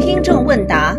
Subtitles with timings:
[0.00, 0.96] 听众问答：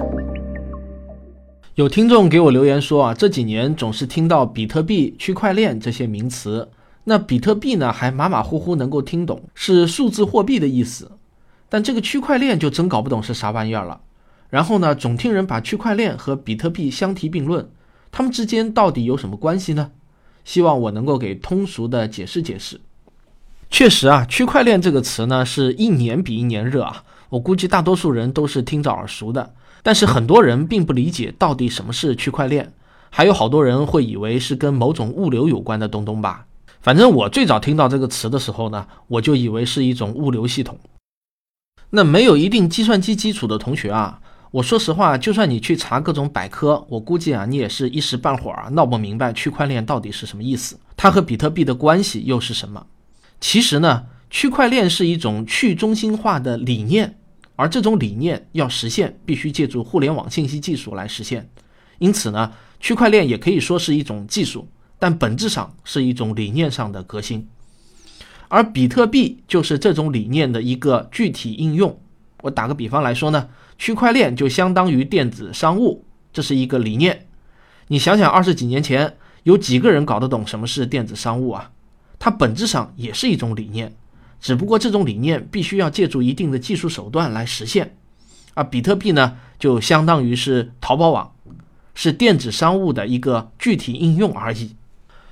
[1.75, 6.69] 有听众给我留言说啊，这几年总是听到比特币、区块链这些名词，
[7.05, 11.11] 那比特币呢还马马虎虎能够听懂，是数字货币的意思，
[11.69, 14.01] 但这个区块链就真搞不懂是啥玩意儿了。
[14.49, 17.67] 然后呢，总听人把区块链和比特币相提并论，
[18.11, 19.91] 他们之间到底有什么关系呢？
[20.45, 22.79] 希望我能够给通俗的解释解释。
[23.73, 27.03] 确实啊，区块链这个词呢，是一年比一年热啊。
[27.29, 32.71] 我估计大多数人都是听着耳熟的，但是很多人并不理解到底什么是区块链，
[33.09, 36.45] 还有好多人会以为是跟某种物流有关的东东吧。
[36.81, 40.77] 反正我最早听到这个词的时候呢，我就以为是一种物流系统。
[41.89, 44.19] 那没有一定计算机基础的同学啊，
[44.51, 52.85] 我说实话，就算你去查各种百科，我估计啊，你也是一时半会儿啊闹不明白区块链到底是什么意思，它和比特币的关系又是什么？
[53.43, 57.19] 其实呢，区块链是一种去中心化的理念，
[57.57, 61.49] 而这种理念要实现，必须借助互联网信息技术来实现。
[61.99, 64.65] 因此呢，区块链也可以说是一种技术，
[64.97, 67.45] 但本质上是一种理念上的革新。
[68.47, 71.99] 而比特币就是这种理念的一个具体应用。
[72.43, 77.27] 我打个比方来说呢，区块链就相当于电子商务，这是一个理念。
[77.89, 81.69] 你想想，二十几年前有几个人搞得懂什么是电子商务啊？
[82.23, 83.93] 它本质上也是一种理念，
[84.39, 87.97] 只不过这种理念必须要借助一定的技术手段来实现。
[88.53, 91.33] 而比特币呢，就相当于是淘宝网，
[91.93, 94.77] 是电子商务的一个具体应用而已。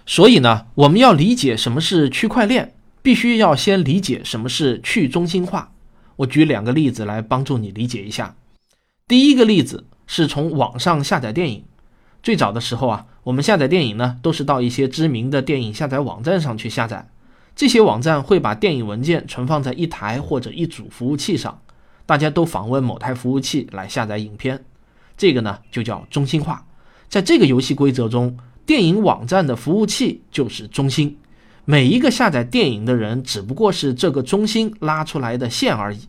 [0.06, 5.72] 所以呢，我们要理解什么是区块链，必须要先理解什么是去中心化。
[6.18, 8.36] 我举两个例子来帮助你理解一下。
[9.08, 11.64] 第一个例子是从网上下载电影。
[12.22, 17.08] 最早的时候啊，我们下载电影呢，都是到一些知名的电影下载网站上去下载。
[17.56, 21.62] 这些网站会把电影文件存放在一台或者一组服务器上，
[22.06, 24.64] 大家都访问某台服务器来下载影片。
[25.18, 26.66] 这个呢，就叫中心化。
[27.10, 31.18] 在这个游戏规则中，电影网站的服务器就是中心，
[31.66, 36.08] 每一个下载电影的人只不过是这个中心拉出来的线而已。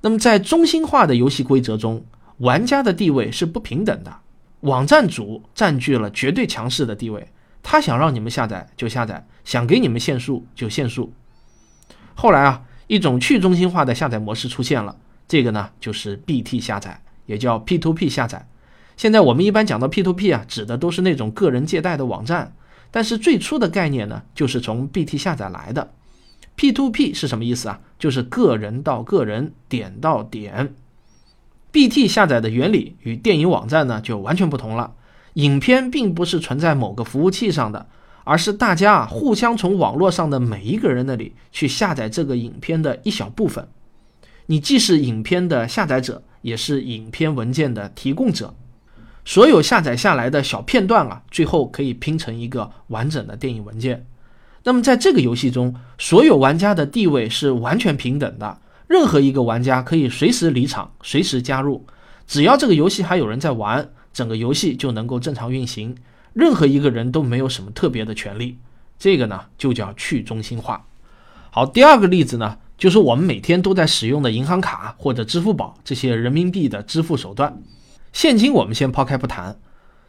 [0.00, 2.02] 那么，在中心化的游戏规则中，
[2.38, 4.16] 玩家的地位是不平等的。
[4.66, 7.28] 网站主占据了绝对强势的地位，
[7.62, 11.12] 他想让你们下载就下载，想给你们限速就限速。
[12.14, 14.96] 后来啊，一种去中心化的下载模式出现了，
[15.28, 18.48] 这个呢就是 BT 下载，也叫 P2P 下载。
[18.96, 22.52] 现在我们一般讲到 P2P 啊，指的都是那种个人借贷的网站，
[22.90, 25.92] 但是最初的概念呢，就是从 BT 下载来的。
[26.56, 27.78] P2P 是什么意思啊？
[27.98, 30.74] 就是个人到个人，点到点。
[31.76, 34.94] BT 下载的原理与电影网站呢就完全不同了。
[35.34, 37.86] 影片并不是存在某个服务器上的，
[38.24, 43.68] 而是大家啊互相从网络上的每一个人那里去下载这个影片的一小部分。
[44.46, 48.54] 你既是影片的下载者，也是影片文件的提供者。
[49.26, 54.06] 所有下载下来的小片段啊，最后可以拼成一个完整的电影文件。
[54.64, 58.60] 那么在这个游戏中，所有玩家的地位是完全平等的。
[58.86, 61.84] 任何一个玩家可以随时离场，随时加入，
[62.26, 65.96] 只要这个游戏还有人在玩，整个游戏就能够正常运行。
[66.32, 68.58] 任何一个人都没有什么特别的权利，
[68.98, 70.86] 这个呢就叫去中心化。
[71.50, 77.62] 好，第二个例子呢，就是我们每天都在使用的银行卡或者支付宝这些人民币的支付手段。
[78.12, 79.58] 现金我们先抛开不谈，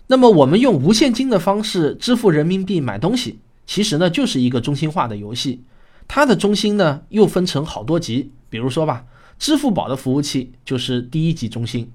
[0.07, 5.63] 那么我们用无现金的方式支付人民币买东西，其实呢就是一个中心化的游戏。
[6.07, 8.31] 它的中心呢又分成好多级。
[8.49, 9.05] 比如说吧，
[9.37, 11.91] 支付宝的服务器就是第一级中心，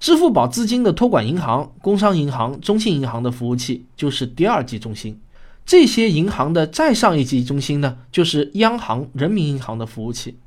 [0.00, 5.20] 支付宝资金的托管银行、工商银行、中信银行的服务器就是第二级中心，
[5.66, 10.38] 这些银行的再上一级中心呢，就是央行、人民银行的服务器。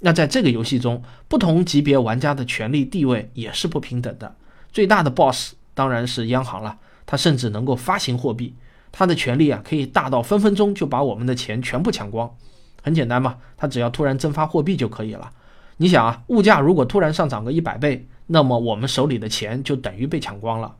[0.00, 4.36] 那在这个游戏中，不同级别玩家的权力地位也是不平等的。
[4.72, 8.54] 最大的 boss 当然是央行了，它甚至能够发行货币，
[8.98, 12.34] 它的权力啊可以大到分分钟就把我们的钱全部抢光。
[12.82, 15.30] 很简单嘛，它只要突然增发货币就可以了。
[15.76, 20.76] 你想啊，物价如果突然上涨个一百倍，那么我们手里的钱就等于被抢光了。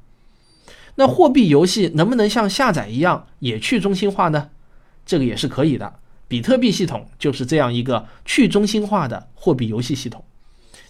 [0.94, 4.48] 那货币游戏能不能像下载一样也去中心化呢？
[5.04, 5.96] 这个也是可以的。
[6.26, 10.24] 比特币系统就是这样一个去中心化的货币游戏系统。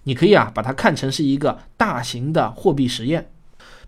[0.05, 3.33] 你可以啊把它看成是一个大型的货币实验。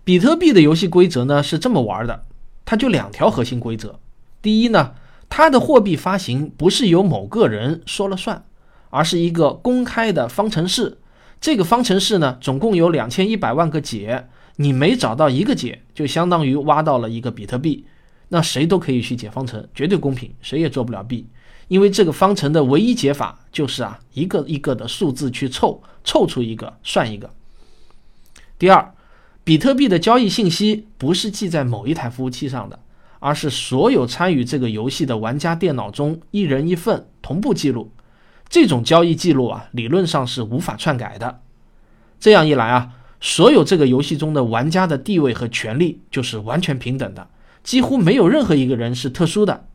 [0.03, 2.25] 比特币的游戏规则呢是这么玩的，
[2.69, 3.99] 它就两条核心规则。
[4.43, 4.93] 第一呢。
[5.31, 8.43] 它的货币发行不是由某个人说了算，
[8.89, 10.97] 而是一个公开的方程式。
[11.39, 17.85] 这个方程式呢，总共有两千一百万个解，你每找到一个解，就相当于挖到了一个比特币。
[18.29, 21.27] 那谁都可以去解方程，绝对公平，谁也做不了弊。
[21.67, 27.29] 因为这个方程的唯一解法就是啊一个一个的数字去凑，凑出一个算一个。
[28.57, 28.91] 第二，
[29.43, 32.79] 比特币的交易信息不是记在某一台服务器上的，
[33.19, 37.91] 而是所有参与这个游戏的玩家电脑中一人一份同步记录。
[38.47, 41.41] 这种交易记录啊，理论上是无法篡改的。
[42.19, 47.27] 这样一来啊，所有这个游戏中的玩家的地位和权利就是完全平等的，
[47.63, 49.65] 几乎没有任何一个人是特殊的。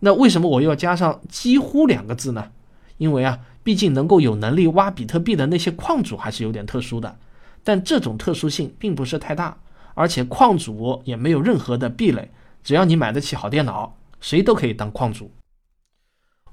[0.00, 2.50] 那为什么我要加上“几乎”两个字呢？
[2.98, 7.16] 因为啊，毕竟能够有能力挖比特币的那些矿主还是有点特殊的，
[7.62, 9.56] 但这种特殊性并不是太大，
[9.94, 12.30] 而且矿主也没有任何的壁垒，
[12.62, 15.30] 只要你买得起好电脑，谁都可以当矿主。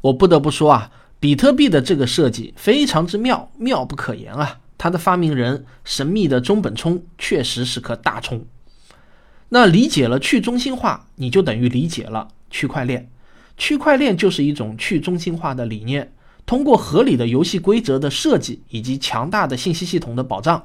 [0.02, 0.92] 我不得不说啊。
[1.18, 4.60] 比特币的这个设计非常之妙，妙不可言啊！
[4.78, 8.46] 它的发明人神秘的中本聪确实是颗大葱。
[9.50, 13.10] 那理解了去中心化，你就等于理解了区块链。
[13.58, 16.14] 区块链就是一种去中心化的理念，
[16.46, 20.64] 通过合理的游戏规则的设计以及强大的信息系统的保障，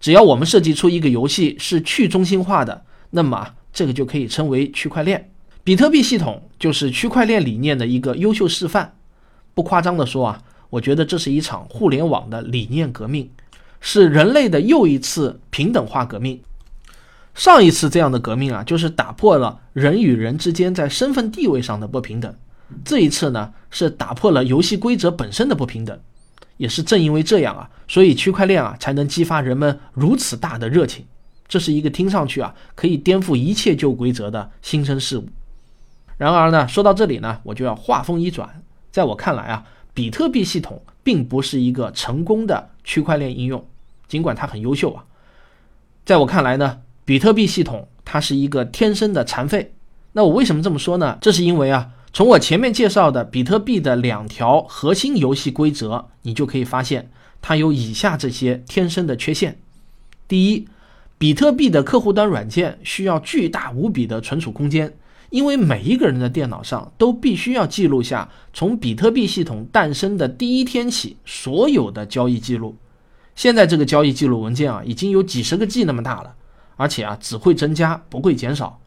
[0.00, 5.30] 只要我们设计出一个游戏是去中心化的，那么这个就可以称为区块链。
[5.64, 8.94] 比特币系统就是区块链理念的一个优秀示范。
[9.54, 13.28] 不夸张地说啊，我觉得这是一场互联网的理念革命，
[13.80, 16.40] 是人类的又一次平等化革命。
[17.34, 22.34] 上一次这样的革命啊，就是打破了人与人之间在身份地位上的不平等。
[22.84, 25.98] 这一次呢，是打破了游戏规则本身的不平等。
[26.58, 31.06] 也是正因为这样啊，所以区块链啊才能激发人们如此大的热情。
[31.48, 35.26] 这是一个听上去啊可以颠覆一切旧规则的新生事物。
[36.18, 38.62] 然而呢，说到这里呢，我就要话锋一转。
[38.90, 39.64] 在我看来啊，
[39.94, 43.64] 比特币系统并不是一个成功的区块链应用，
[44.08, 45.04] 尽管它很优秀啊。
[46.04, 49.72] 在我看来呢，比特币系统它是一个天生的残废。
[50.12, 51.16] 那我为什么这么说呢？
[51.20, 51.88] 这是因为啊，
[52.18, 59.60] 从我前面介绍的比特币的两条核心游戏规则，你就可以发现它有以下这些天生的缺陷。
[60.26, 60.66] 第一，
[61.16, 64.92] 比特币的客户端软件需要巨大无比的存储空间。
[65.30, 72.74] 因为每一个人的电脑上都必须要记录下从比特币系统诞生的第一天起所有的交易记录。
[73.36, 76.34] 现在这个交易记录文件啊，已经有几十个 G 那么大了，
[76.74, 78.80] 而且啊，只会增加不会减少。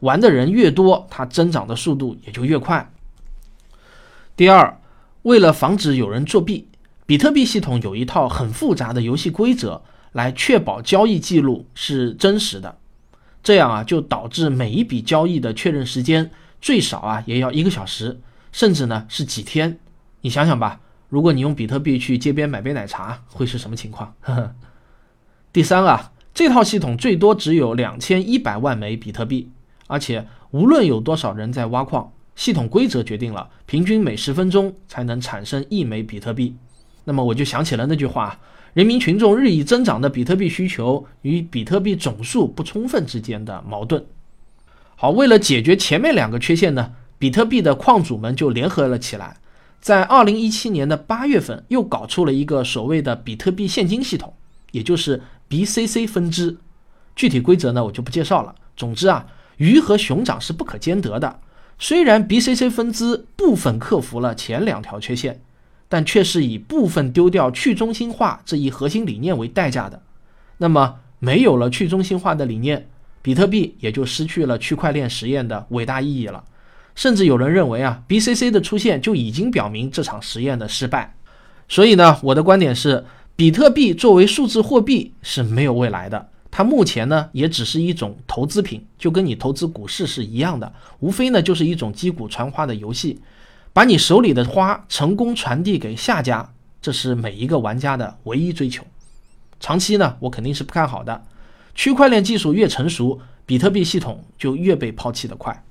[0.00, 2.92] 玩的人越多，它增长的速度也就越快。
[4.36, 4.80] 第二，
[5.22, 6.68] 为了防止有人作弊，
[7.06, 9.82] 比特币系统有一套很复杂的游戏规则，
[10.12, 12.78] 来确保交易记录是真实的。
[13.42, 16.30] 这样啊，就导致每一笔交易的确认时间
[16.60, 18.20] 最少啊也要一个小时，
[18.52, 19.78] 甚至呢是几天。
[20.20, 24.14] 你想想吧，如果你用比特币去街边买杯奶茶，会是什么情况？
[24.20, 24.54] 呵呵。
[25.52, 29.50] 第三啊，这套系统最多只有两千一百万枚比特币，
[29.90, 36.54] 而且无论有多少人在挖矿，系统规则决定了平均每十分钟才能产生一枚比特币。
[37.04, 38.38] 那么我就想起了那句话。
[38.72, 44.06] 人民群众日益增长的比特币需求与比特币总数不充分之间的矛盾。
[44.94, 49.38] 好，为了解决前面两个缺陷呢，比特币的矿主们就联合了起来，
[49.80, 54.32] 在二零一七年的八月份又搞出了一个所谓的比特币现金系统，
[54.70, 56.56] 也就是 BCC 分支。
[57.16, 58.54] 具体规则呢，我就不介绍了。
[58.76, 59.26] 总之啊，
[59.60, 61.38] 鱼和熊掌是不可兼得的。
[61.78, 65.40] 虽然 BCC 分支部分克服了前两条缺陷。
[65.92, 70.00] 但却是以部分丢掉去中心化这一核心理念为代价的。
[70.58, 72.88] 那么，没有了去中心化的理念，
[73.22, 76.44] 比特币也就失去了区块链实验的伟大意义了。
[76.94, 81.16] 甚至有人认为啊，BCC 的出现就已经表明这场实验的失败。
[81.68, 86.28] 所以呢，我的观点是，比特币作为数字货币是没有未来的。
[86.50, 93.20] 它目前呢，也只是一种投资品，就跟你投资股市是一样的，无非呢就是一种击鼓传花的游戏。
[93.72, 96.52] 把你手里的花成功传递给下家，
[96.82, 98.84] 这是每一个玩家的唯一追求。
[99.60, 101.24] 长期呢，我肯定是不看好的。
[101.74, 105.64] 区块链技术越成熟，比特币系统就越被抛弃的快。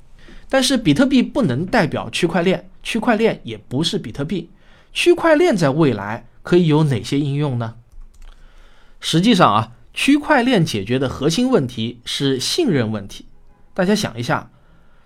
[0.48, 4.50] 但是，比特币不能代表区块链，区块链也不是比特币。
[4.93, 7.75] 区块链在未来可以有哪些应用呢？
[9.00, 13.25] 实际上啊，区块链解决的核心问题是信任问题。
[13.74, 14.50] 大家想一下，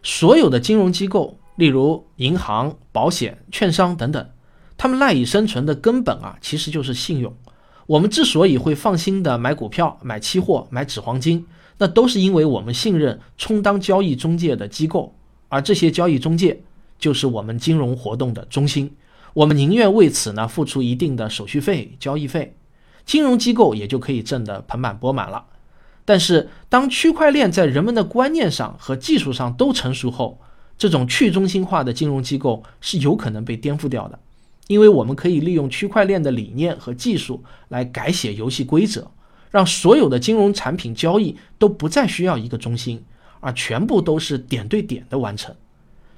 [0.04, 1.40] 所有的金融机构。
[1.56, 4.30] 例如银行、保险、券商等等，
[4.78, 7.36] 他们赖以生存的根本啊，其实就是信用。
[7.88, 11.44] 我们之所以会放心的买股票、买期货、买纸黄金，
[11.80, 15.16] 那都是因为我们信任充当交易中介的机构，
[15.50, 16.62] 而这些交易中介
[17.00, 18.96] 就是我们金融活动的中心。
[19.34, 22.56] 我们宁愿为此呢付出一定的手续费、交易费，
[23.06, 25.46] 金融机构也就可以挣得盆满钵满了。
[26.06, 30.40] 但是，当区块链在人们的观念上和技术上都成熟后，
[30.78, 34.20] 这种去中心化的金融机构是有可能被颠覆掉的，
[34.68, 39.10] 因为我们可以利用区块链的理念和技术来改写游戏规则，
[39.50, 43.02] 让所有的金融产品交易都不再需要一个中心，
[43.40, 45.56] 而全部都是点对点的完成，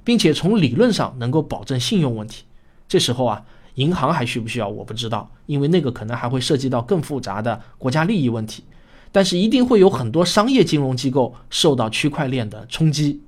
[0.02, 2.44] 并且从理论上能够保证信用问题。
[2.88, 3.44] 这时候啊，
[3.76, 8.64] 银行还需不需要我不知道，因为那个可能还会涉及到更复杂的国家利益问题。
[9.12, 13.22] 但是一定会有很多商业金融机构受到区块链的冲击。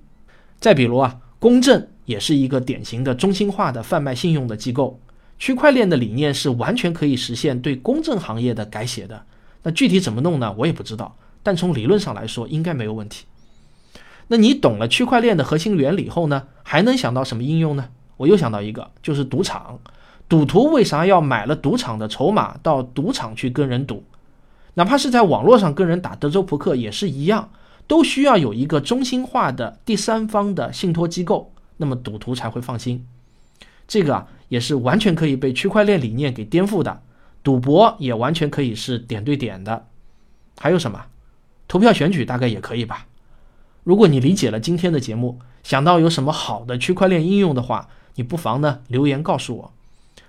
[0.61, 5.00] 再比如啊，公证也是一个典型的中心化的贩卖信用的机构。
[5.38, 9.25] 区块链的理念是完全可以实现对公证行业的改写的。
[9.62, 10.55] 那具体怎么弄呢？
[10.59, 11.17] 我也不知道。
[11.43, 13.25] 但从理论上来说，应该没有问题。
[14.26, 17.88] 那你懂了区块链的核心原理后呢，还能想到什么应用呢？
[18.17, 19.78] 我又想到一个，就是赌场。
[20.28, 24.04] 赌徒为啥要买了赌场的筹码到赌场去跟人赌？
[24.75, 27.50] 哪怕是在网络上跟人打德州扑克也是一样，
[27.87, 33.06] 都需要有一个中心化的第三方的信托机构，那么赌徒才会放心。
[33.88, 37.02] 这个啊也是完全可以被区块链理念给颠覆的，
[37.42, 39.87] 赌博也完全可以是点对点的。
[40.58, 41.06] 还有什么？
[41.66, 43.06] 投票选举大概也可以吧。
[43.82, 49.73] 如果你理解了今天的节目，想到有什么好的区块链应用的话，你不妨呢留言告诉我。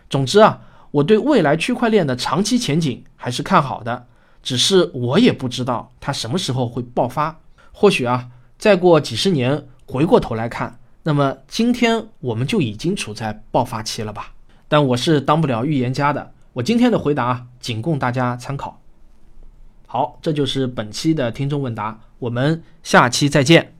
[0.09, 0.61] 总之啊，
[0.91, 4.07] 我对未来区块链的长期前景还是看好的。
[4.41, 7.39] 只是我也不知道它什么时候会爆发。
[7.71, 14.33] 或许啊，再过几十年回过头来看，那么今天我们就已经处在爆发期了吧？
[14.67, 16.31] 但我是当不了预言家的。
[16.53, 18.81] 我今天的回答仅供大家参考。
[19.87, 23.78] 好，这就是本期的听众问答，我们下期再见。